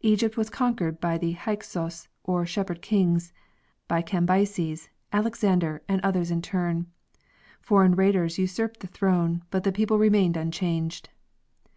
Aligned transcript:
Egypt 0.00 0.36
was 0.36 0.50
conquered 0.50 0.98
by 1.00 1.16
the 1.16 1.34
Hyksos 1.34 2.08
or 2.24 2.44
shepherd 2.44 2.82
kings, 2.82 3.32
by 3.86 4.02
Cambyses, 4.02 4.88
Alexander, 5.12 5.82
and 5.88 6.00
others 6.00 6.32
in 6.32 6.42
turn; 6.42 6.90
foreign 7.60 7.94
rulers 7.94 8.38
usurped 8.40 8.80
the 8.80 8.88
throne, 8.88 9.44
but 9.52 9.62
the 9.62 9.70
people 9.70 9.98
remained 9.98 10.36
unchanged. 10.36 11.10